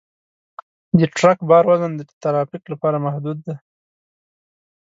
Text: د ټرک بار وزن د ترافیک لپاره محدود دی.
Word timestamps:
د 0.99 1.01
ټرک 1.15 1.39
بار 1.49 1.63
وزن 1.69 1.91
د 1.97 2.01
ترافیک 2.23 2.63
لپاره 2.73 2.97
محدود 3.05 3.37
دی. 3.45 3.55